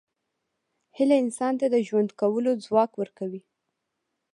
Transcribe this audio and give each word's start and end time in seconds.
هیله 0.97 1.15
انسان 1.23 1.53
ته 1.59 1.65
د 1.73 1.75
ژوند 1.87 2.09
کولو 2.21 2.51
ځواک 2.65 2.91
ورکوي. 3.01 3.41